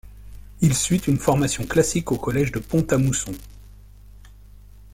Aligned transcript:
Il 0.61 0.73
suit 0.73 1.03
une 1.05 1.19
formation 1.19 1.63
classique 1.67 2.11
au 2.11 2.17
collège 2.17 2.51
de 2.51 2.57
Pont-à-Mousson. 2.57 3.33